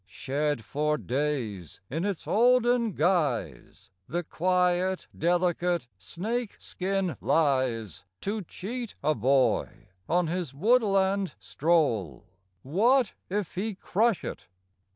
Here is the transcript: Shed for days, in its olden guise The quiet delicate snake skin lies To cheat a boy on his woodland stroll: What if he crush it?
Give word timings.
Shed 0.07 0.63
for 0.65 0.97
days, 0.97 1.79
in 1.87 2.05
its 2.05 2.25
olden 2.25 2.93
guise 2.93 3.91
The 4.07 4.23
quiet 4.23 5.05
delicate 5.15 5.87
snake 5.99 6.55
skin 6.57 7.17
lies 7.21 8.03
To 8.21 8.41
cheat 8.41 8.95
a 9.03 9.13
boy 9.13 9.89
on 10.09 10.25
his 10.25 10.55
woodland 10.55 11.35
stroll: 11.39 12.25
What 12.63 13.13
if 13.29 13.53
he 13.53 13.75
crush 13.75 14.23
it? 14.23 14.47